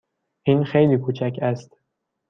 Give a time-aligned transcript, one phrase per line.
[0.43, 1.75] این خیلی کوچک است.